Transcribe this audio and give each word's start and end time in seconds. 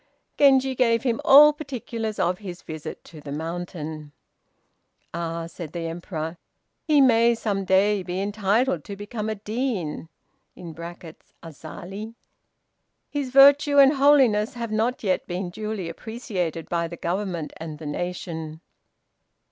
Genji 0.35 0.73
gave 0.73 1.03
him 1.03 1.21
all 1.23 1.53
particulars 1.53 2.17
of 2.17 2.39
his 2.39 2.63
visit 2.63 3.03
to 3.03 3.21
the 3.21 3.31
mountain. 3.31 4.13
"Ah!" 5.13 5.45
said 5.45 5.73
the 5.73 5.85
Emperor, 5.85 6.37
"he 6.87 6.99
may 6.99 7.35
some 7.35 7.65
day 7.65 8.01
be 8.01 8.19
entitled 8.19 8.83
to 8.83 8.95
become 8.95 9.29
a 9.29 9.35
dean 9.35 10.09
(Azali). 10.57 12.15
His 13.11 13.29
virtue 13.29 13.77
and 13.77 13.93
holiness 13.93 14.55
have 14.55 14.71
not 14.71 15.03
yet 15.03 15.27
been 15.27 15.51
duly 15.51 15.87
appreciated 15.87 16.67
by 16.67 16.87
the 16.87 16.97
government 16.97 17.53
and 17.57 17.77
the 17.77 17.85
nation." 17.85 18.59